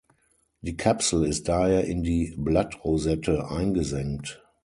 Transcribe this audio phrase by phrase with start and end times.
[0.61, 4.41] Die Kapsel ist daher in die Blattrosette eingesenkt.